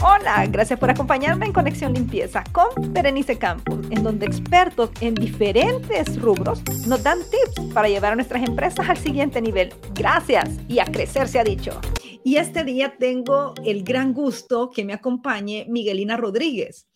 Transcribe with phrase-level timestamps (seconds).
[0.00, 6.20] Hola, gracias por acompañarme en Conexión Limpieza con Berenice Campos, en donde expertos en diferentes
[6.20, 9.74] rubros nos dan tips para llevar a nuestras empresas al siguiente nivel.
[9.94, 11.80] Gracias y a crecer se ha dicho.
[12.22, 16.86] Y este día tengo el gran gusto que me acompañe Miguelina Rodríguez.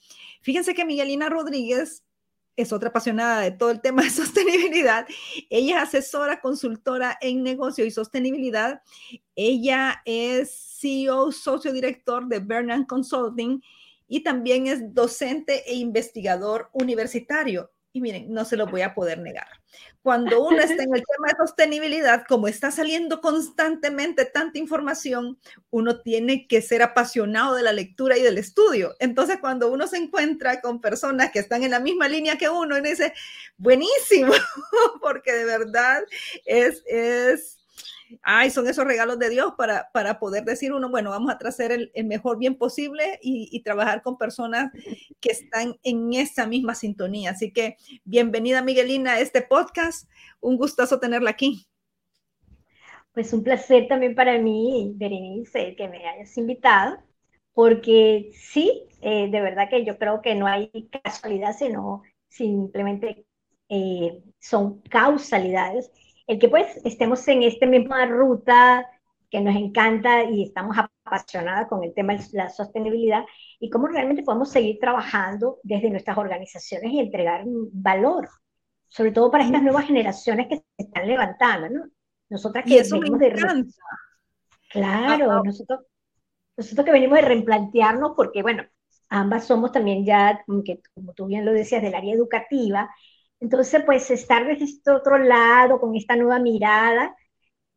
[0.40, 2.04] Fíjense que Miguelina Rodríguez
[2.56, 5.06] es otra apasionada de todo el tema de sostenibilidad.
[5.50, 8.82] Ella es asesora, consultora en negocio y sostenibilidad.
[9.34, 13.62] Ella es CEO, socio director de Bernard Consulting
[14.08, 17.70] y también es docente e investigador universitario.
[17.94, 19.46] Y miren, no se lo voy a poder negar.
[20.02, 25.38] Cuando uno está en el tema de sostenibilidad, como está saliendo constantemente tanta información,
[25.70, 28.94] uno tiene que ser apasionado de la lectura y del estudio.
[28.98, 32.76] Entonces, cuando uno se encuentra con personas que están en la misma línea que uno,
[32.76, 33.12] uno dice,
[33.58, 34.32] buenísimo,
[35.00, 36.02] porque de verdad
[36.46, 37.61] es, es
[38.22, 41.72] ay, son esos regalos de Dios para, para poder decir uno, bueno, vamos a traer
[41.72, 44.72] el, el mejor bien posible y, trabajar con personas
[45.20, 47.30] que están en esa misma sintonía.
[47.30, 50.10] Así que bienvenida Miguelina a este podcast.
[50.40, 51.66] Un gustazo tenerla aquí.
[53.12, 56.98] Pues un placer también para mí, Berenice, que me hayas invitado,
[57.52, 60.70] porque sí, eh, de verdad que yo creo que no hay
[61.04, 63.26] casualidad, sino simplemente
[63.68, 65.92] eh, son causalidades
[66.26, 68.86] el que pues estemos en esta misma ruta
[69.30, 73.24] que nos encanta y estamos apasionadas con el tema de la sostenibilidad
[73.58, 78.28] y cómo realmente podemos seguir trabajando desde nuestras organizaciones y entregar valor,
[78.88, 81.84] sobre todo para estas nuevas generaciones que se están levantando, ¿no?
[82.28, 83.66] Nosotras que venimos de...
[84.68, 85.80] Claro, nosotros,
[86.56, 88.64] nosotros que venimos de replantearnos porque, bueno,
[89.08, 92.90] ambas somos también ya, que, como tú bien lo decías, del área educativa
[93.42, 97.16] entonces, pues estar desde este otro lado, con esta nueva mirada,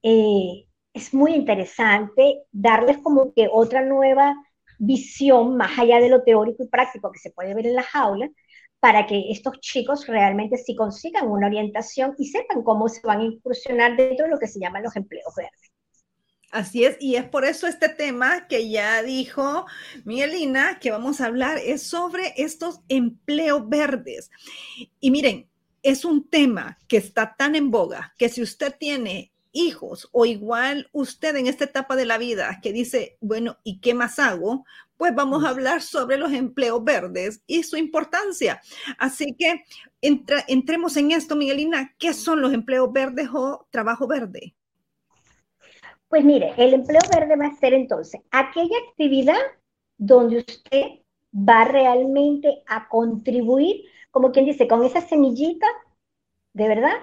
[0.04, 4.36] eh, es muy interesante darles como que otra nueva
[4.78, 8.30] visión más allá de lo teórico y práctico que se puede ver en las aulas,
[8.80, 13.24] para que estos chicos realmente sí consigan una orientación y sepan cómo se van a
[13.24, 15.72] incursionar dentro de lo que se llaman los empleos verdes.
[16.52, 19.66] Así es, y es por eso este tema que ya dijo
[20.04, 24.30] Miguelina, que vamos a hablar, es sobre estos empleos verdes.
[25.00, 25.50] Y miren,
[25.86, 30.90] es un tema que está tan en boga que si usted tiene hijos o igual
[30.92, 34.66] usted en esta etapa de la vida que dice, bueno, ¿y qué más hago?
[34.98, 38.60] Pues vamos a hablar sobre los empleos verdes y su importancia.
[38.98, 39.64] Así que
[40.02, 41.94] entremos en esto, Miguelina.
[42.00, 44.56] ¿Qué son los empleos verdes o trabajo verde?
[46.08, 49.40] Pues mire, el empleo verde va a ser entonces aquella actividad
[49.98, 50.84] donde usted
[51.32, 53.84] va realmente a contribuir
[54.16, 55.68] como quien dice, con esa semillita,
[56.54, 56.94] de verdad,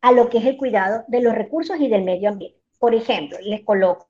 [0.00, 2.58] a lo que es el cuidado de los recursos y del medio ambiente.
[2.80, 4.08] Por ejemplo, les coloco,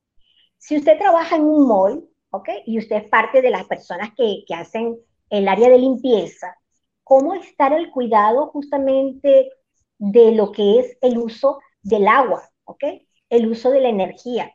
[0.56, 2.48] si usted trabaja en un mall, ¿ok?
[2.64, 4.96] Y usted es parte de las personas que, que hacen
[5.28, 6.56] el área de limpieza,
[7.04, 9.50] ¿cómo estar el cuidado justamente
[9.98, 12.82] de lo que es el uso del agua, ¿ok?
[13.28, 14.50] El uso de la energía.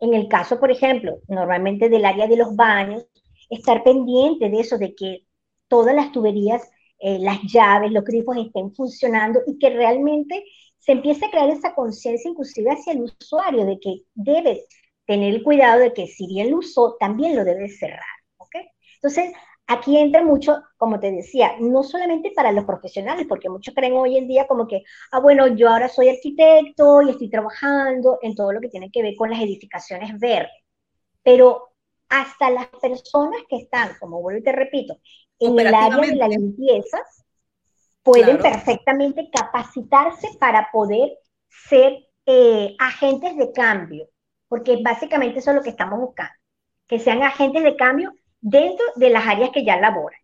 [0.00, 3.06] En el caso, por ejemplo, normalmente del área de los baños,
[3.48, 5.24] estar pendiente de eso, de que
[5.66, 10.44] todas las tuberías eh, las llaves, los grifos estén funcionando y que realmente
[10.78, 14.64] se empiece a crear esa conciencia inclusive hacia el usuario de que debe
[15.06, 18.02] tener el cuidado de que si bien lo usó, también lo debe cerrar.
[18.36, 18.68] ¿okay?
[18.96, 19.32] Entonces,
[19.66, 24.16] aquí entra mucho, como te decía, no solamente para los profesionales, porque muchos creen hoy
[24.16, 24.82] en día como que,
[25.12, 29.02] ah, bueno, yo ahora soy arquitecto y estoy trabajando en todo lo que tiene que
[29.02, 30.50] ver con las edificaciones verdes,
[31.22, 31.68] pero
[32.08, 34.98] hasta las personas que están, como vuelvo y te repito,
[35.38, 36.98] en el área de la limpieza
[38.02, 41.18] pueden perfectamente capacitarse para poder
[41.68, 44.08] ser eh, agentes de cambio,
[44.48, 46.32] porque básicamente eso es lo que estamos buscando,
[46.86, 50.18] que sean agentes de cambio dentro de las áreas que ya laboran.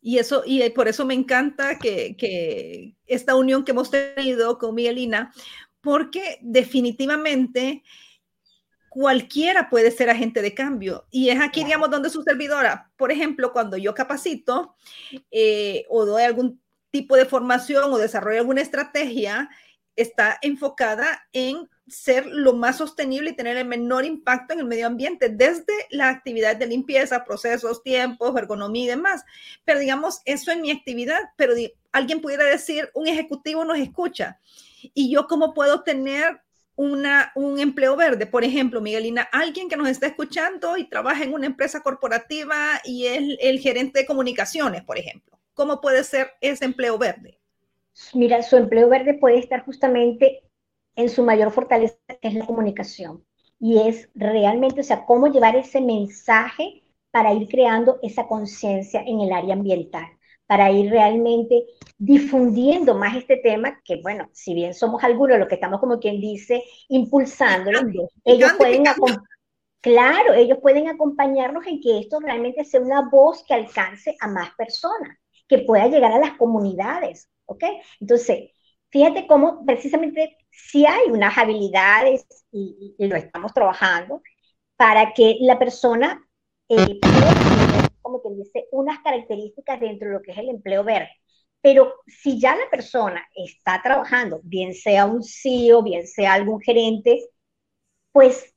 [0.00, 4.74] Y eso, y por eso me encanta que, que esta unión que hemos tenido con
[4.74, 5.32] Miguelina,
[5.80, 7.82] porque definitivamente
[8.92, 11.06] cualquiera puede ser agente de cambio.
[11.10, 14.74] Y es aquí, digamos, donde su servidora, por ejemplo, cuando yo capacito
[15.30, 16.60] eh, o doy algún
[16.90, 19.48] tipo de formación o desarrollo alguna estrategia,
[19.96, 24.88] está enfocada en ser lo más sostenible y tener el menor impacto en el medio
[24.88, 29.24] ambiente, desde la actividad de limpieza, procesos, tiempos, ergonomía y demás.
[29.64, 31.54] Pero digamos, eso en mi actividad, pero
[31.92, 34.38] alguien pudiera decir, un ejecutivo nos escucha.
[34.92, 36.42] Y yo cómo puedo tener
[36.76, 38.26] una, un empleo verde.
[38.26, 43.06] Por ejemplo, Miguelina, alguien que nos está escuchando y trabaja en una empresa corporativa y
[43.06, 45.38] es el gerente de comunicaciones, por ejemplo.
[45.54, 47.38] ¿Cómo puede ser ese empleo verde?
[48.14, 50.42] Mira, su empleo verde puede estar justamente
[50.96, 53.24] en su mayor fortaleza, que es la comunicación.
[53.60, 59.20] Y es realmente, o sea, cómo llevar ese mensaje para ir creando esa conciencia en
[59.20, 60.06] el área ambiental,
[60.52, 61.64] para ir realmente
[61.96, 66.20] difundiendo más este tema, que bueno, si bien somos algunos los que estamos como quien
[66.20, 67.80] dice impulsándolo,
[68.22, 68.84] ellos pueden
[69.80, 74.50] Claro, ellos pueden acompañarnos en que esto realmente sea una voz que alcance a más
[74.54, 75.16] personas,
[75.48, 77.64] que pueda llegar a las comunidades, ¿ok?
[77.98, 78.50] Entonces,
[78.90, 84.20] fíjate cómo precisamente si hay unas habilidades y, lo estamos trabajando
[84.76, 86.22] para que la persona
[86.68, 87.00] eh,
[88.02, 91.10] como que dice, unas características dentro de lo que es el empleo verde.
[91.60, 97.20] Pero si ya la persona está trabajando, bien sea un CEO, bien sea algún gerente,
[98.12, 98.52] pues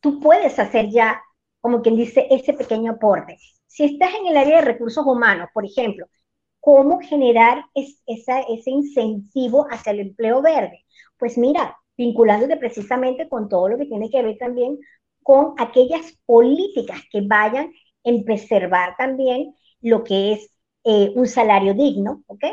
[0.00, 1.22] tú puedes hacer ya,
[1.60, 3.38] como quien dice, ese pequeño aporte.
[3.66, 6.06] Si estás en el área de recursos humanos, por ejemplo,
[6.58, 10.84] ¿cómo generar ese incentivo hacia el empleo verde?
[11.18, 14.78] Pues mira, vinculándote precisamente con todo lo que tiene que ver también
[15.22, 17.72] con aquellas políticas que vayan
[18.04, 20.50] en preservar también lo que es
[20.84, 22.44] eh, un salario digno, ¿ok?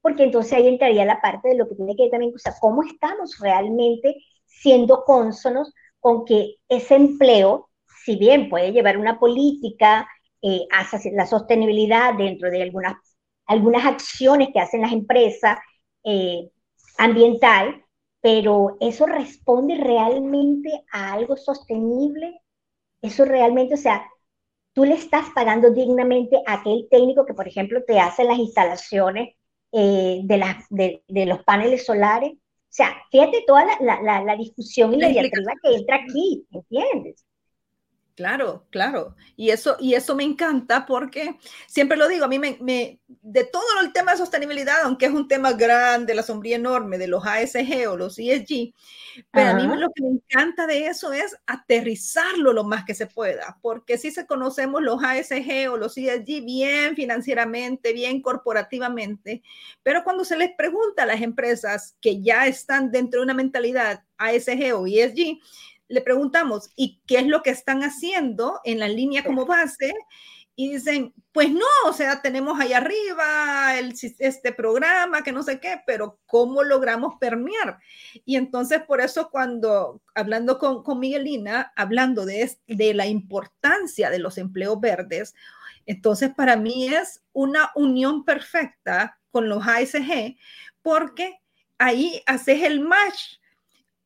[0.00, 2.54] Porque entonces ahí entraría la parte de lo que tiene que ver también, o sea,
[2.60, 4.16] cómo estamos realmente
[4.46, 7.68] siendo cónsonos con que ese empleo,
[8.04, 10.08] si bien puede llevar una política
[10.42, 12.94] eh, hacia la sostenibilidad dentro de algunas,
[13.46, 15.58] algunas acciones que hacen las empresas
[16.04, 16.50] eh,
[16.98, 17.84] ambiental,
[18.20, 22.40] pero eso responde realmente a algo sostenible,
[23.02, 24.06] eso realmente, o sea,
[24.76, 29.34] tú le estás pagando dignamente a aquel técnico que, por ejemplo, te hace las instalaciones
[29.72, 32.38] eh, de, las, de, de, los paneles solares, o
[32.68, 37.24] sea, fíjate toda la, discusión y la, diatriba que entra aquí, ¿entiendes?
[38.16, 39.14] Claro, claro.
[39.36, 41.36] Y eso, y eso me encanta porque
[41.66, 45.12] siempre lo digo, a mí me, me, de todo el tema de sostenibilidad, aunque es
[45.12, 48.72] un tema grande, la sombría enorme de los ASG o los ESG,
[49.30, 53.06] pero a mí lo que me encanta de eso es aterrizarlo lo más que se
[53.06, 59.42] pueda, porque si se conocemos los ASG o los ESG bien financieramente, bien corporativamente,
[59.82, 64.04] pero cuando se les pregunta a las empresas que ya están dentro de una mentalidad
[64.16, 65.38] ASG o ESG,
[65.88, 69.94] le preguntamos, ¿y qué es lo que están haciendo en la línea como base?
[70.58, 75.60] y dicen, pues no, o sea, tenemos ahí arriba el, este programa que no sé
[75.60, 77.78] qué, pero ¿cómo logramos permear?
[78.24, 84.18] Y entonces por eso cuando, hablando con, con Miguelina, hablando de, de la importancia de
[84.18, 85.34] los empleos verdes,
[85.84, 90.38] entonces para mí es una unión perfecta con los ASG,
[90.80, 91.38] porque
[91.76, 93.36] ahí haces el match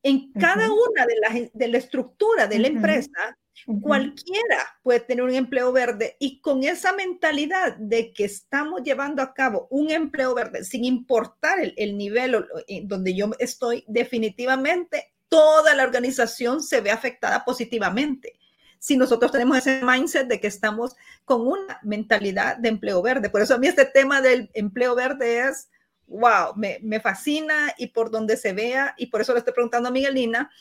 [0.03, 3.37] en cada una de las de la estructura de la empresa
[3.81, 9.33] Cualquiera puede tener un empleo verde y con esa mentalidad de que estamos llevando a
[9.33, 15.83] cabo un empleo verde sin importar el, nivel eh, donde yo estoy, definitivamente toda la
[15.83, 18.33] organización se ve afectada positivamente.
[18.79, 23.29] Si nosotros tenemos ese mindset de que estamos con una mentalidad de empleo verde.
[23.29, 25.69] Por eso a mí este tema del empleo verde es,
[26.11, 29.89] wow, me, me fascina y por donde se vea, y por eso le estoy preguntando
[29.89, 30.51] a Miguelina,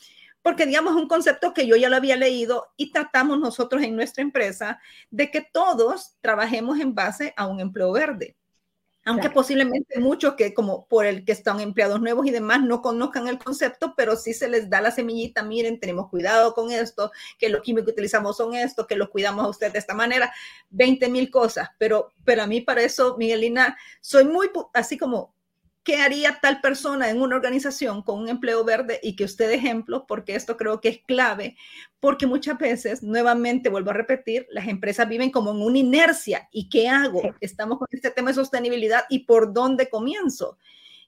[0.42, 4.22] porque digamos un concepto que yo ya lo había leído y tratamos nosotros en nuestra
[4.22, 4.80] empresa
[5.10, 8.36] de que todos trabajemos en base a un empleo verde.
[9.06, 13.28] Aunque posiblemente muchos que como por el que están empleados nuevos y demás no conozcan
[13.28, 17.48] el concepto, pero sí se les da la semillita, miren, tenemos cuidado con esto, que
[17.48, 20.32] los químicos que utilizamos son esto, que los cuidamos a usted de esta manera,
[20.68, 25.34] 20 mil cosas, pero, pero a mí para eso, Miguelina, soy muy así como
[25.82, 29.00] ¿qué haría tal persona en una organización con un empleo verde?
[29.02, 31.56] Y que usted ejemplo, porque esto creo que es clave,
[32.00, 36.48] porque muchas veces, nuevamente vuelvo a repetir, las empresas viven como en una inercia.
[36.52, 37.22] ¿Y qué hago?
[37.40, 40.58] Estamos con este tema de sostenibilidad y por dónde comienzo.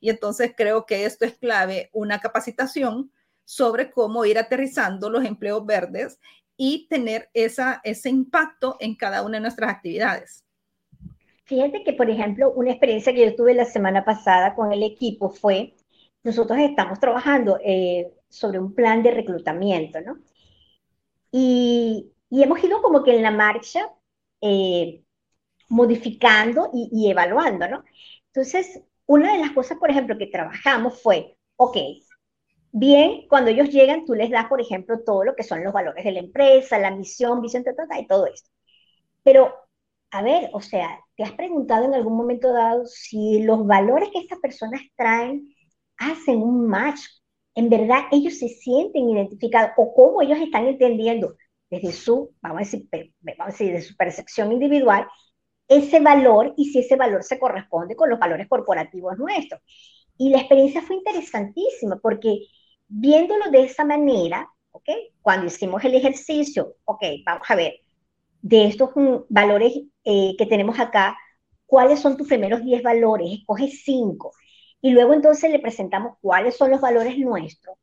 [0.00, 3.12] Y entonces creo que esto es clave, una capacitación
[3.44, 6.18] sobre cómo ir aterrizando los empleos verdes
[6.56, 10.44] y tener esa, ese impacto en cada una de nuestras actividades.
[11.52, 15.28] Fíjate que, por ejemplo, una experiencia que yo tuve la semana pasada con el equipo
[15.28, 15.74] fue,
[16.24, 20.16] nosotros estamos trabajando eh, sobre un plan de reclutamiento, ¿no?
[21.30, 23.90] Y, hemos ido como que en la marcha
[24.40, 25.02] eh,
[25.68, 27.84] modificando y, y, evaluando, ¿no?
[28.28, 31.76] Entonces, una de las cosas, por ejemplo, que trabajamos fue, ok,
[32.70, 36.02] bien, cuando ellos llegan, tú les das, por ejemplo, todo lo que son los valores
[36.02, 37.62] de la empresa, la misión, visión,
[38.00, 38.48] y todo esto.
[39.22, 39.54] Pero
[40.12, 44.18] a ver, o sea, ¿te has preguntado en algún momento dado si los valores que
[44.20, 45.54] estas personas traen
[45.96, 47.00] hacen un match?
[47.54, 51.34] En verdad, ellos se sienten identificados o cómo ellos están entendiendo
[51.70, 55.06] desde su, vamos a decir, vamos a decir, de su percepción individual,
[55.66, 59.62] ese valor y si ese valor se corresponde con los valores corporativos nuestros.
[60.18, 62.38] Y la experiencia fue interesantísima porque
[62.86, 64.90] viéndolo de esa manera, ¿ok?
[65.22, 67.76] Cuando hicimos el ejercicio, ok, vamos a ver,
[68.42, 69.72] de estos mm, valores
[70.04, 71.16] eh, que tenemos acá,
[71.66, 74.32] cuáles son tus primeros 10 valores, escoge 5.
[74.80, 77.76] Y luego entonces le presentamos cuáles son los valores nuestros.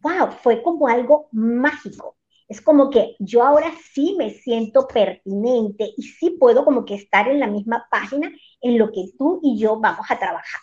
[0.00, 0.32] ¡Wow!
[0.42, 2.16] Fue como algo mágico.
[2.48, 7.28] Es como que yo ahora sí me siento pertinente y sí puedo como que estar
[7.28, 10.60] en la misma página en lo que tú y yo vamos a trabajar.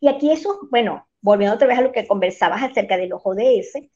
[0.00, 3.90] Y aquí eso, bueno, volviendo otra vez a lo que conversabas acerca de los ODS,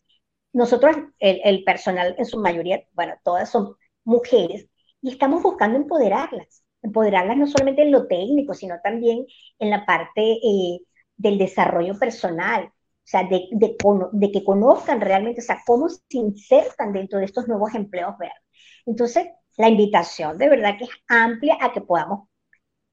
[0.52, 4.68] nosotros, el, el personal en su mayoría, bueno, todas son mujeres,
[5.06, 9.24] y estamos buscando empoderarlas, empoderarlas no solamente en lo técnico, sino también
[9.60, 10.80] en la parte eh,
[11.16, 12.72] del desarrollo personal, o
[13.04, 13.76] sea, de, de,
[14.12, 18.42] de, que conozcan realmente, o sea, cómo se insertan dentro de estos nuevos empleos verdes.
[18.84, 22.28] Entonces, la invitación de verdad que es amplia a que podamos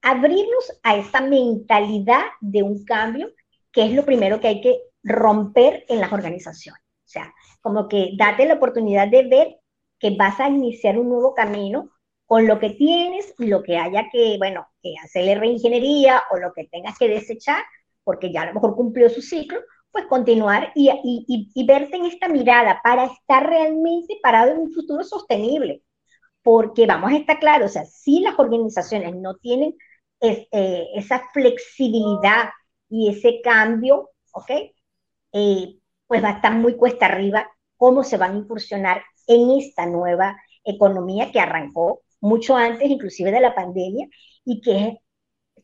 [0.04, 3.32] abrirnos a esa mentalidad de un cambio,
[3.72, 6.80] que es lo primero que hay que romper en las organizaciones.
[6.84, 9.60] O sea, como que date la oportunidad de ver
[9.98, 11.90] que vas a iniciar un nuevo camino
[12.34, 16.52] con lo que tienes y lo que haya que, bueno, que hacerle reingeniería o lo
[16.52, 17.64] que tengas que desechar,
[18.04, 19.60] porque ya a lo mejor cumplió su ciclo,
[19.92, 24.74] pues continuar y, y, y, verte en esta mirada para estar realmente parado en un
[24.74, 25.84] futuro sostenible.
[26.42, 29.76] Porque vamos a estar claros, o sea, si las organizaciones no tienen
[30.20, 32.50] eh, esa flexibilidad
[32.90, 34.50] y ese cambio, ¿ok?
[35.34, 37.48] Eh, pues va a estar muy cuesta arriba
[37.78, 43.42] cómo se van a incursionar en esta nueva economía que arrancó mucho antes inclusive de
[43.42, 44.08] la pandemia
[44.46, 44.98] y que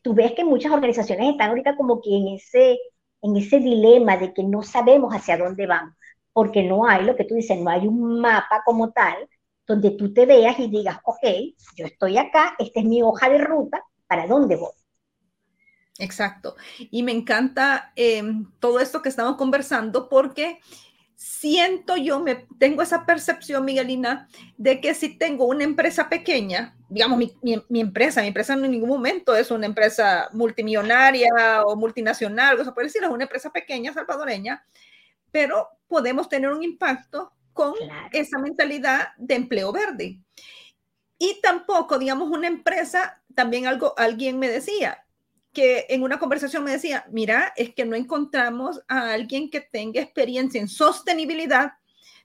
[0.02, 2.78] tú ves que muchas organizaciones están ahorita como que en ese,
[3.22, 5.94] en ese dilema de que no sabemos hacia dónde vamos,
[6.34, 9.16] porque no hay lo que tú dices, no hay un mapa como tal
[9.66, 11.26] donde tú te veas y digas, ok,
[11.76, 14.72] yo estoy acá, esta es mi hoja de ruta, ¿para dónde voy?
[15.98, 16.56] Exacto.
[16.90, 20.60] Y me encanta em, todo esto que estamos conversando porque
[21.20, 27.18] siento yo, me tengo esa percepción, Miguelina, de que si tengo una empresa pequeña, digamos,
[27.18, 27.36] mi,
[27.68, 32.72] mi, empresa, mi empresa en ningún momento es una empresa multimillonaria o multinacional, o sea,
[32.72, 34.64] puede decir, es una empresa pequeña salvadoreña,
[35.30, 37.74] pero podemos tener un impacto con
[38.12, 40.22] esa mentalidad de empleo verde.
[41.18, 45.04] Y tampoco, digamos, una empresa, también algo, alguien me decía,
[45.52, 50.00] que en una conversación me decía, mira, es que no encontramos a alguien que tenga
[50.00, 51.72] experiencia en sostenibilidad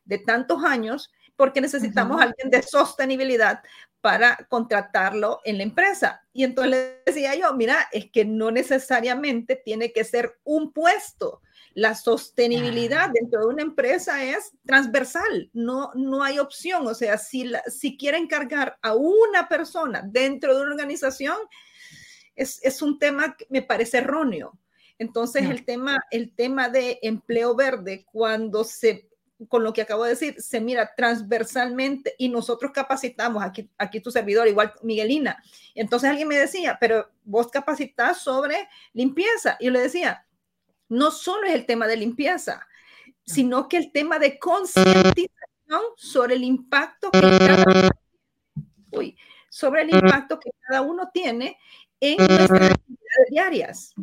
[0.06, 3.62] de tantos años, porque necesitamos a alguien de sostenibilidad
[4.06, 6.22] para contratarlo en la empresa.
[6.32, 11.42] Y entonces le decía yo, mira, es que no necesariamente tiene que ser un puesto.
[11.74, 16.88] La sostenibilidad dentro de una empresa es transversal, no, no hay opción.
[16.88, 21.38] O sea, si, si quiere encargar a una persona dentro de una organización,
[22.36, 24.58] es, es un tema que me parece erróneo.
[24.98, 29.10] Entonces, el, tema, el tema de empleo verde, cuando se,
[29.50, 34.10] con lo que acabo de decir, se mira transversalmente y nosotros capacitamos, aquí, aquí tu
[34.10, 35.44] servidor, igual Miguelina.
[35.74, 39.58] Entonces alguien me decía, pero vos capacitas sobre limpieza.
[39.60, 40.26] Y yo le decía,
[40.88, 42.66] no solo es el tema de limpieza,
[43.26, 47.66] sino que el tema de concientización sobre el impacto que cada,
[48.92, 49.18] uy,
[49.50, 51.58] sobre el impacto que cada uno tiene
[52.00, 53.94] en nuestras actividades diarias.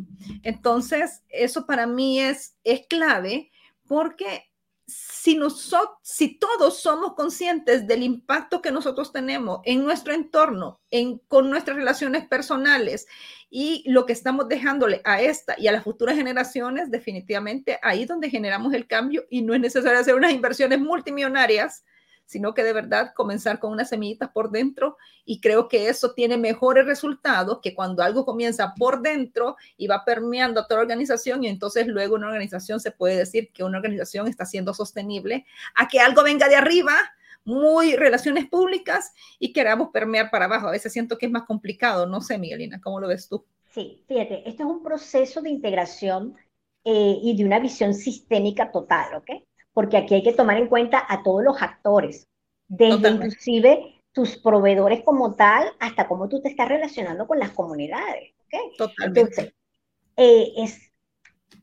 [0.43, 3.51] Entonces, eso para mí es, es clave
[3.87, 4.53] porque
[4.85, 11.19] si, nosotros, si todos somos conscientes del impacto que nosotros tenemos en nuestro entorno, en,
[11.19, 13.07] con nuestras relaciones personales
[13.49, 18.07] y lo que estamos dejándole a esta y a las futuras generaciones, definitivamente ahí es
[18.07, 21.85] donde generamos el cambio y no es necesario hacer unas inversiones multimillonarias
[22.33, 26.35] sino que de verdad comenzar con unas semillitas por dentro y creo que eso tiene
[26.35, 31.43] mejores resultados que cuando algo comienza por dentro y va permeando a toda la organización
[31.43, 35.87] y entonces luego una organización se puede decir que una organización está siendo sostenible a
[35.87, 36.95] que algo venga de arriba
[37.45, 40.69] muy relaciones públicas y queramos permear para abajo.
[40.69, 42.07] A veces siento que es más complicado.
[42.07, 43.45] No sé, Miguelina, ¿cómo lo ves tú?
[43.69, 46.35] Sí, fíjate, esto es un proceso de integración
[46.83, 49.43] eh, y de una visión sistémica total, ¿ok?
[49.73, 52.27] Porque aquí hay que tomar en cuenta a todos los actores,
[52.67, 58.33] desde inclusive tus proveedores como tal hasta cómo tú te estás relacionando con las comunidades.
[58.77, 59.19] Totalmente.
[59.19, 59.53] Entonces,
[60.15, 60.91] eh, es,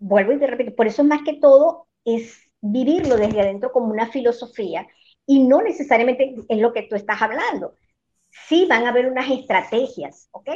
[0.00, 4.10] vuelvo y te repito, por eso más que todo es vivirlo desde adentro como una
[4.10, 4.86] filosofía
[5.26, 7.76] y no necesariamente es lo que tú estás hablando.
[8.48, 10.50] Sí van a haber unas estrategias, ¿ok?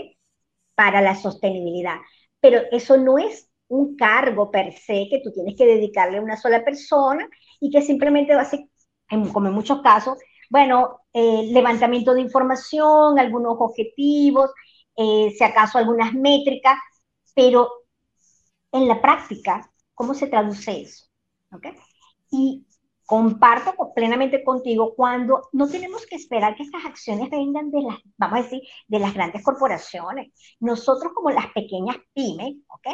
[0.74, 1.98] Para la sostenibilidad,
[2.40, 6.36] pero eso no es un cargo per se que tú tienes que dedicarle a una
[6.36, 7.28] sola persona
[7.60, 8.60] y que simplemente va a ser,
[9.32, 10.18] como en muchos casos,
[10.50, 14.50] bueno, eh, levantamiento de información, algunos objetivos,
[14.96, 16.78] eh, si acaso algunas métricas,
[17.34, 17.68] pero
[18.72, 21.06] en la práctica, ¿cómo se traduce eso?
[21.52, 21.72] ¿Okay?
[22.30, 22.66] Y
[23.06, 28.38] comparto plenamente contigo cuando no tenemos que esperar que estas acciones vengan de las, vamos
[28.38, 30.32] a decir, de las grandes corporaciones.
[30.60, 32.86] Nosotros como las pequeñas pymes, ¿ok?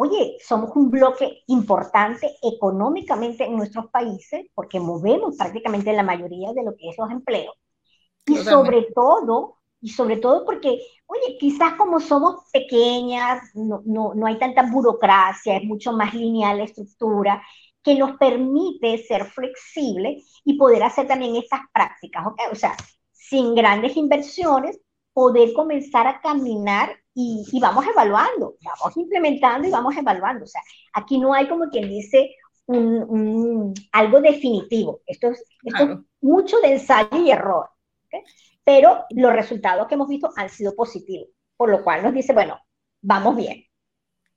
[0.00, 6.62] Oye, somos un bloque importante económicamente en nuestros países porque movemos prácticamente la mayoría de
[6.62, 7.56] lo que es los empleos.
[8.24, 14.26] Y sobre todo, y sobre todo porque, oye, quizás como somos pequeñas, no, no, no
[14.28, 17.42] hay tanta burocracia, es mucho más lineal la estructura,
[17.82, 22.40] que nos permite ser flexibles y poder hacer también estas prácticas, ¿ok?
[22.52, 22.76] O sea,
[23.10, 24.78] sin grandes inversiones,
[25.12, 30.44] poder comenzar a caminar y, y, vamos evaluando, vamos implementando y vamos evaluando.
[30.44, 35.00] O sea, aquí no hay como quien dice un, algo definitivo.
[35.04, 37.70] Esto es, esto mucho de ensayo y error.
[38.06, 38.20] ¿okay?
[38.62, 42.56] Pero los resultados que hemos visto han sido positivos, por lo cual nos dice, bueno,
[43.02, 43.64] vamos bien.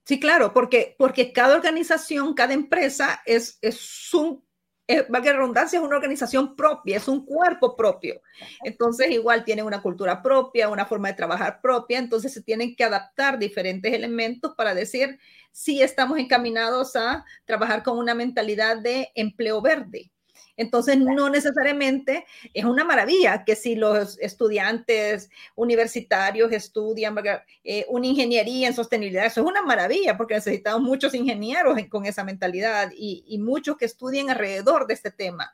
[0.04, 4.44] Sí, claro, porque, porque cada organización, cada empresa es, es un,
[4.86, 8.20] es, valga redundancia, es una organización propia, es un cuerpo propio.
[8.64, 12.84] Entonces, igual tiene una cultura propia, una forma de trabajar propia, entonces se tienen que
[12.84, 15.18] adaptar diferentes elementos para decir
[15.50, 20.11] si estamos encaminados a trabajar con una mentalidad de empleo verde.
[20.56, 27.16] Entonces, no necesariamente es una maravilla que si los estudiantes universitarios estudian
[27.64, 32.22] eh, una ingeniería en sostenibilidad, eso es una maravilla porque necesitamos muchos ingenieros con esa
[32.22, 35.50] mentalidad y, y muchos que estudien alrededor de este tema.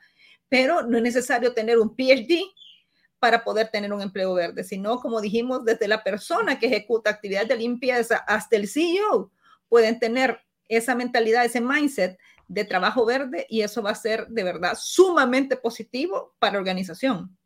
[0.49, 2.41] Pero no es necesario tener un PhD
[3.19, 7.49] para poder tener un empleo verde, sino como dijimos, desde la persona que ejecuta actividades
[7.49, 9.31] de limpieza hasta el CEO
[9.67, 12.17] pueden tener esa mentalidad, ese mindset
[12.49, 17.37] de trabajo verde y eso va a ser de verdad sumamente positivo para la organización.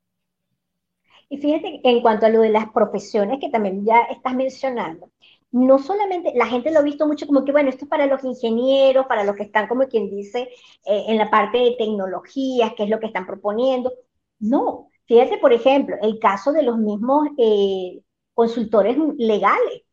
[1.30, 5.12] Y fíjate, en cuanto a lo de las profesiones que también ya estás mencionando,
[5.52, 8.24] no solamente, la gente lo ha visto mucho como que, bueno, esto es para los
[8.24, 10.50] ingenieros, para los que están, como quien dice,
[10.86, 13.94] eh, en la parte de tecnologías, qué es lo que están proponiendo.
[14.40, 18.02] No, fíjate, por ejemplo, el caso de los mismos eh,
[18.34, 19.84] consultores legales.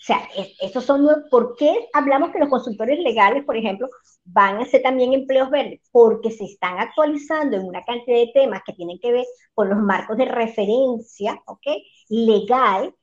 [0.00, 0.26] O sea,
[0.62, 3.86] estos son, ¿por qué hablamos que los consultores legales, por ejemplo,
[4.24, 5.82] van a ser también empleos verdes?
[5.92, 9.78] Porque se están actualizando en una cantidad de temas que tienen que ver con los
[9.78, 11.66] marcos de referencia, ¿ok?
[12.08, 12.94] Legal,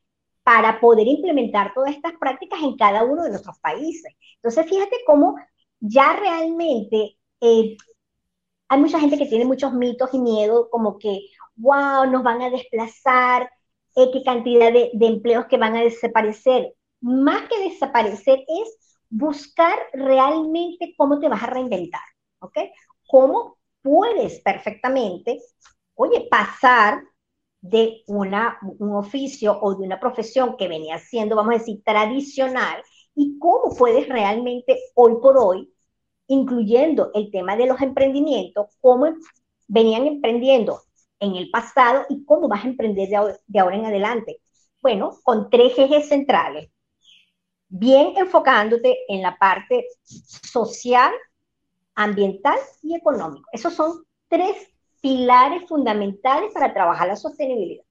[0.43, 4.15] para poder implementar todas estas prácticas en cada uno de nuestros países.
[4.37, 5.35] Entonces, fíjate cómo
[5.79, 7.77] ya realmente eh,
[8.69, 11.19] hay mucha gente que tiene muchos mitos y miedo, como que,
[11.57, 13.51] wow, nos van a desplazar,
[13.95, 18.77] eh, qué cantidad de empleos que van a desaparecer más que desaparecer, es
[19.09, 22.01] buscar realmente cómo te vas a reinventar,
[22.39, 22.57] ¿ok?
[23.07, 25.39] Cómo puedes perfectamente,
[25.95, 27.03] oye, pasar
[27.61, 32.83] de una, un oficio o de una profesión que venía siendo, vamos a decir, tradicional,
[33.15, 35.73] y cómo puedes realmente hoy por hoy,
[36.27, 39.07] incluyendo el tema de los emprendimientos, cómo
[39.67, 40.81] venían emprendiendo
[41.19, 44.41] en el pasado y cómo vas a emprender de de ahora en adelante.
[44.81, 46.69] Bueno, con tres ejes centrales
[47.69, 51.11] bien enfocándote en la parte social,
[51.95, 53.47] ambiental y económico.
[53.51, 54.55] Esos son tres
[55.01, 57.83] pilares fundamentales para trabajar la sostenibilidad.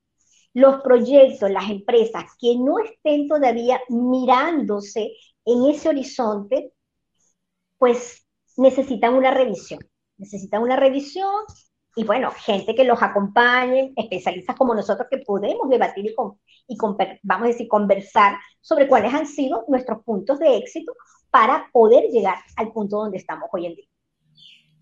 [0.53, 5.13] Los proyectos, las empresas que no estén todavía mirándose
[5.45, 6.73] en ese horizonte,
[7.79, 9.81] pues necesitan una revisión.
[10.17, 11.31] Necesitan una revisión
[11.99, 16.15] y bueno, gente que los acompañe, especialistas como nosotros que podemos debatir y,
[16.69, 16.77] y
[17.23, 20.93] vamos a decir, conversar sobre cuáles han sido nuestros puntos de éxito
[21.31, 23.87] para poder llegar al punto donde estamos hoy en día.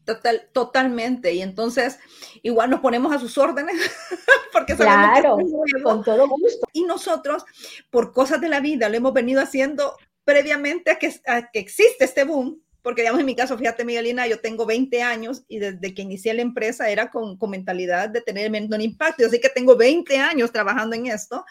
[0.04, 1.32] Total, totalmente.
[1.32, 2.00] Y entonces,
[2.42, 3.76] igual nos ponemos a sus órdenes,
[4.52, 5.38] porque claro,
[5.84, 6.66] con todo gusto.
[6.72, 7.44] Y nosotros,
[7.90, 12.04] por cosas de la vida, lo hemos venido haciendo previamente a que, a que existe
[12.04, 15.94] este boom porque digamos en mi caso, fíjate Miguelina, yo tengo 20 años y desde
[15.94, 19.74] que inicié la empresa era con, con mentalidad de tener menor impacto, así que tengo
[19.74, 21.46] 20 años trabajando en esto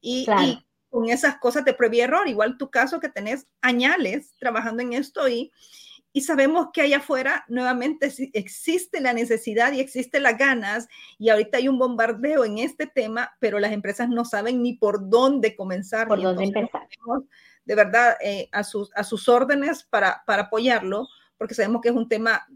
[0.00, 4.82] y, y, con esas cosas de previo error, igual tu caso que tenés añales trabajando
[4.82, 5.52] en esto y,
[6.14, 10.88] y sabemos que allá afuera nuevamente existe la necesidad y existe las ganas
[11.18, 15.10] y ahorita hay un bombardeo en este tema, pero las empresas no saben ni por
[15.10, 16.08] dónde comenzar.
[16.08, 16.88] Por dónde empezar
[17.64, 21.94] de verdad eh, a, sus, a sus órdenes para, para apoyarlo, porque sabemos que es
[21.94, 22.46] un tema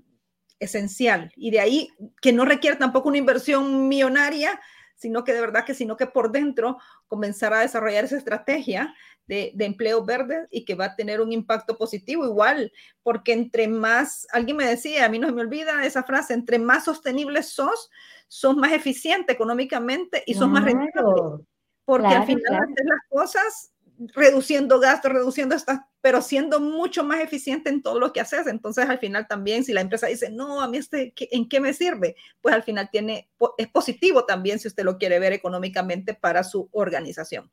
[0.59, 1.33] esencial.
[1.37, 1.89] Y de ahí
[2.21, 4.61] que no requiere tampoco una inversión millonaria,
[4.97, 8.95] sino que de verdad que sino que por dentro comenzar a desarrollar esa estrategia
[9.27, 13.69] de, de, empleo verde y que va a tener un impacto positivo igual, porque entre
[13.69, 17.49] más, alguien me decía, a mí no se me olvida esa frase, entre más sostenibles
[17.49, 17.91] sos,
[18.29, 21.45] sos más eficiente económicamente y sos más rentable,
[21.85, 22.43] porque al final
[22.85, 23.74] las cosas
[24.15, 28.47] reduciendo gastos, reduciendo estas, pero siendo mucho más eficiente en todo lo que haces.
[28.47, 31.73] Entonces, al final también, si la empresa dice, no, a mí este, ¿en qué me
[31.73, 32.17] sirve?
[32.41, 36.69] Pues al final tiene, es positivo también si usted lo quiere ver económicamente para su
[36.73, 37.51] organización.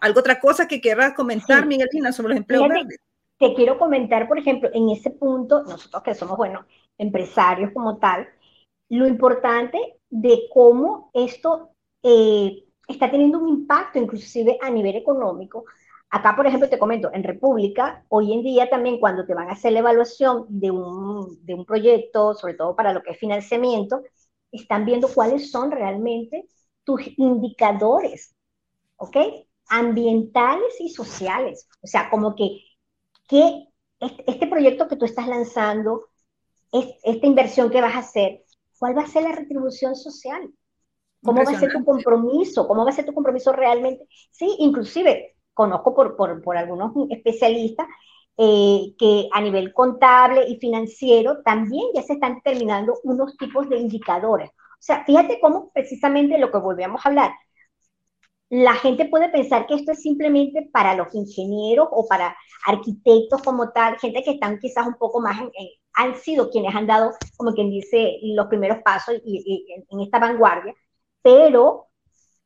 [0.00, 3.00] ¿Algo otra cosa que quieras comentar, Miguel Miguelina, sobre los empleos verdes?
[3.38, 6.66] Te quiero comentar, por ejemplo, en ese punto, nosotros que somos, bueno,
[6.98, 8.28] empresarios como tal,
[8.88, 9.78] lo importante
[10.10, 11.70] de cómo esto
[12.02, 15.64] eh, está teniendo un impacto inclusive a nivel económico.
[16.10, 19.52] Acá, por ejemplo, te comento, en República, hoy en día también cuando te van a
[19.52, 24.02] hacer la evaluación de un, de un proyecto, sobre todo para lo que es financiamiento,
[24.50, 26.48] están viendo cuáles son realmente
[26.82, 28.34] tus indicadores,
[28.96, 29.16] ¿ok?
[29.68, 31.68] Ambientales y sociales.
[31.82, 32.62] O sea, como que,
[33.28, 33.68] que
[34.00, 36.06] este proyecto que tú estás lanzando,
[36.72, 38.44] esta inversión que vas a hacer,
[38.78, 40.50] ¿cuál va a ser la retribución social?
[41.22, 42.66] ¿Cómo va a ser tu compromiso?
[42.68, 44.06] ¿Cómo va a ser tu compromiso realmente?
[44.30, 47.86] Sí, inclusive conozco por, por, por algunos especialistas
[48.36, 53.78] eh, que a nivel contable y financiero también ya se están determinando unos tipos de
[53.78, 54.50] indicadores.
[54.50, 57.32] O sea, fíjate cómo precisamente lo que volvíamos a hablar,
[58.50, 63.70] la gente puede pensar que esto es simplemente para los ingenieros o para arquitectos como
[63.70, 65.36] tal, gente que están quizás un poco más,
[65.94, 70.74] han sido quienes han dado, como quien dice, los primeros pasos y, en esta vanguardia,
[71.22, 71.88] pero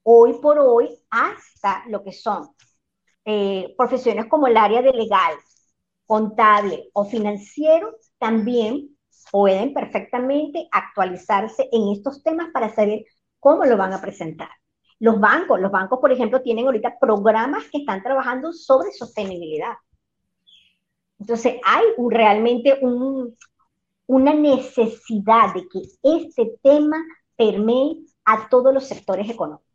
[0.03, 2.49] hoy por hoy hasta lo que son
[3.25, 5.35] eh, profesiones como el área de legal,
[6.07, 8.97] contable o financiero, también
[9.31, 13.05] pueden perfectamente actualizarse en estos temas para saber
[13.39, 14.51] cómo lo van a presentar.
[14.99, 19.75] Los bancos, los bancos, por ejemplo, tienen ahorita programas que están trabajando sobre sostenibilidad.
[21.19, 22.79] Entonces, hay realmente
[24.07, 26.97] una necesidad de que este tema
[27.37, 29.73] permee a todos los sectores económicos.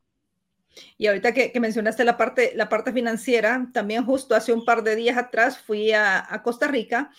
[0.97, 4.95] Y ahorita que, mencionaste la parte, la parte financiera, también justo hace un par de
[4.95, 7.11] días atrás fui a, Costa Rica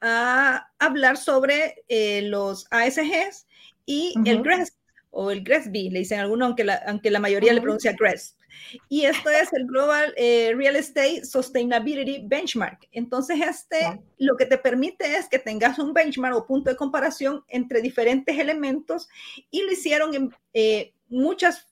[0.00, 3.46] a hablar sobre eh, los ASGs
[3.86, 4.74] y el GRESP
[5.14, 8.36] o el GRESB, le dicen algunos, aunque la, aunque la mayoría le pronuncia GRESP.
[8.88, 12.88] Y esto es el Global eh, Real Estate Sustainability Benchmark.
[12.92, 17.44] Entonces, este lo que te permite es que tengas un benchmark o punto de comparación
[17.48, 19.08] entre diferentes elementos
[19.50, 21.68] y lo hicieron en eh, muchas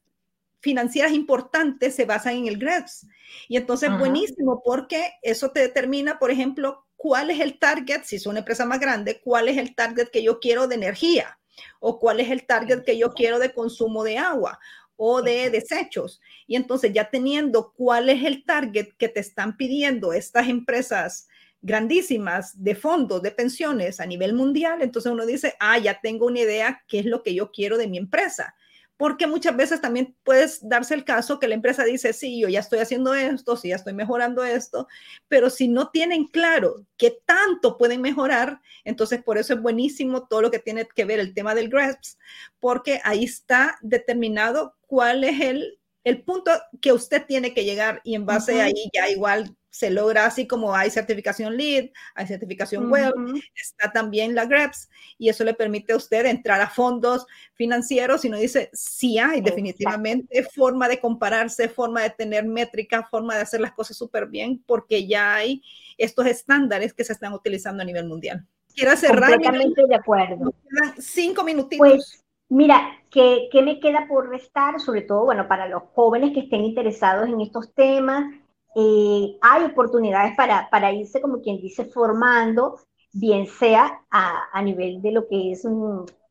[0.61, 3.09] financieras importantes se basan en el GRESB.
[3.49, 8.27] Y entonces, buenísimo, porque eso te determina, por ejemplo, cuál es el target, si es
[8.27, 11.39] una empresa más grande, cuál es el target que yo quiero de energía
[11.81, 14.59] o cuál es el target que yo quiero de consumo de agua
[14.97, 16.21] o de desechos.
[16.47, 21.29] Y entonces ya teniendo cuál es el target que te están pidiendo estas empresas
[21.61, 26.41] grandísimas de fondos de pensiones a nivel mundial, entonces uno dice, ah, ya tengo una
[26.41, 28.55] idea qué es lo que yo quiero de mi empresa
[29.03, 32.61] porque muchas veces también puedes darse el caso que la empresa dice, sí, yo ya
[32.61, 34.87] estoy haciendo esto, sí, ya estoy mejorando esto,
[35.27, 40.43] pero si no tienen claro qué tanto pueden mejorar, entonces por eso es buenísimo todo
[40.43, 42.17] lo que tiene que ver el tema del GRESPS,
[42.61, 48.15] porque ahí está determinado cuál es el, el punto que usted tiene que llegar y
[48.15, 52.91] en base a ahí ya igual se logra así como hay certificación LEED, hay certificación
[52.91, 53.15] web,
[53.55, 58.29] está también la GREPS y eso le permite a usted entrar a fondos financieros y
[58.29, 63.63] no dice, sí hay definitivamente forma de compararse, forma de tener métrica, forma de hacer
[63.63, 65.63] las cosas súper bien porque ya hay
[65.97, 68.47] estos estándares que se están utilizando a nivel mundial.
[68.75, 69.33] Quiero cerrar.
[69.33, 70.55] Completamente de acuerdo.
[70.99, 71.89] cinco minutitos.
[71.89, 72.22] Pues,
[72.53, 74.81] mira, ¿qué, ¿qué me queda por restar?
[74.81, 78.25] Sobre todo, bueno, para los jóvenes que estén interesados en estos temas,
[78.75, 82.79] eh, hay oportunidades para, para, irse, como quien dice, formando,
[83.13, 85.67] bien sea a, a nivel de lo que es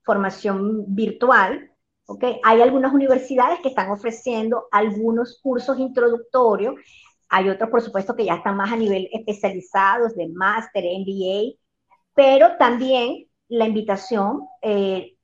[0.04, 1.72] formación virtual.
[2.06, 2.40] ¿okay?
[2.44, 6.76] Hay algunas universidades que están ofreciendo algunos cursos introductorios.
[7.30, 11.58] Hay otros, por supuesto, que ya están más a nivel especializados, de máster, MBA,
[12.14, 15.16] pero también la invitación, eh,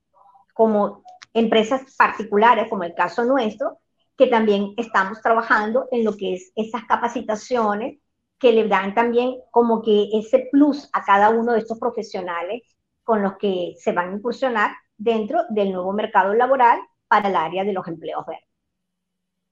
[0.58, 3.78] como empresas particulares, como el caso nuestro,
[4.17, 8.00] que también estamos trabajando en lo que es esas capacitaciones
[8.39, 12.63] que le dan también como que ese plus a cada uno de estos profesionales
[13.04, 17.63] con los que se van a incursionar dentro del nuevo mercado laboral para el área
[17.63, 18.43] de los empleos verdes.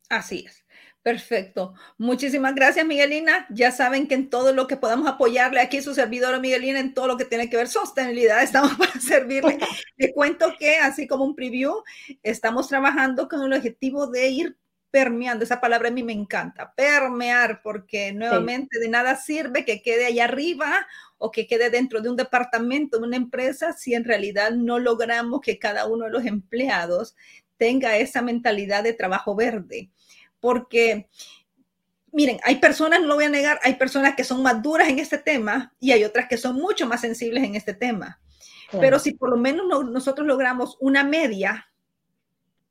[0.10, 0.66] Así es.
[1.06, 1.76] Perfecto.
[2.00, 3.46] Muchísimas gracias, Miguelina.
[3.52, 7.06] Ya saben que en todo lo que podamos apoyarle aquí su servidora Miguelina, en todo
[7.06, 9.60] lo que tiene que ver sostenibilidad, estamos para servirle.
[9.98, 11.84] Le cuento que, así como un preview,
[12.24, 14.58] estamos trabajando con el objetivo de ir
[14.90, 15.44] permeando.
[15.44, 20.24] Esa palabra a mí me encanta, permear, porque nuevamente de nada sirve que quede allá
[20.24, 20.88] arriba
[21.20, 25.42] o que quede dentro de un departamento, de una empresa, si en realidad no logramos
[25.42, 27.16] que cada uno de los empleados
[27.58, 29.92] tenga esa mentalidad de trabajo verde
[30.40, 31.10] porque
[32.16, 35.00] miren, hay personas, no lo voy a negar, hay personas que son más duras en
[35.00, 38.22] este tema y hay otras que son mucho más sensibles en este tema.
[38.72, 41.68] Pero si por lo menos nosotros logramos una media,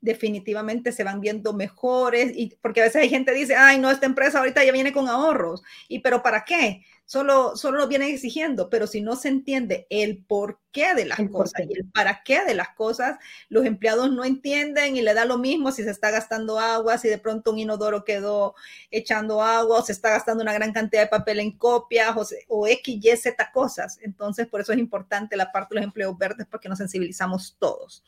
[0.01, 3.91] definitivamente se van viendo mejores y porque a veces hay gente que dice, ay, no,
[3.91, 5.63] esta empresa ahorita ya viene con ahorros.
[5.89, 6.85] ¿Y pero para qué?
[7.07, 11.19] Solo, solo lo vienen exigiendo, pero si no se entiende el por qué de las
[11.31, 15.25] cosas y el para qué de las cosas, los empleados no entienden y le da
[15.25, 18.55] lo mismo si se está gastando agua, si de pronto un inodoro quedó
[18.91, 22.67] echando agua o se está gastando una gran cantidad de papel en copias o, o
[22.67, 23.99] X, Y, Z cosas.
[24.03, 28.03] Entonces, por eso es importante la parte de los empleos verdes porque nos sensibilizamos todos.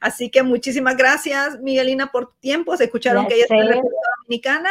[0.00, 2.76] Así que muchísimas gracias, Miguelina, por tiempo.
[2.76, 3.46] Se escucharon que ella
[4.30, 4.70] Dominicana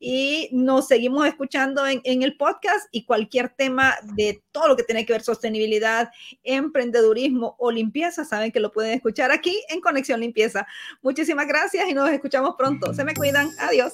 [0.00, 4.82] y nos seguimos escuchando en, en el podcast y cualquier tema de todo lo que
[4.82, 6.10] tiene que ver sostenibilidad,
[6.42, 10.66] emprendedurismo o limpieza, saben que lo pueden escuchar aquí en Conexión Limpieza.
[11.02, 12.94] Muchísimas gracias y nos escuchamos pronto.
[12.94, 13.50] Se me cuidan.
[13.58, 13.92] Adiós.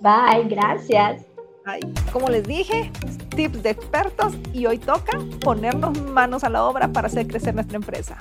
[0.00, 1.22] Bye, gracias.
[2.12, 2.90] Como les dije,
[3.36, 7.76] tips de expertos y hoy toca ponernos manos a la obra para hacer crecer nuestra
[7.76, 8.18] empresa.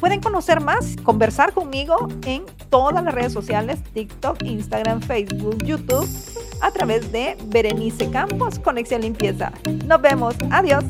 [0.00, 6.08] Pueden conocer más, conversar conmigo en todas las redes sociales, TikTok, Instagram, Facebook, YouTube,
[6.60, 9.52] a través de Berenice Campos, Conexión Limpieza.
[9.86, 10.34] Nos vemos.
[10.50, 10.84] Adiós.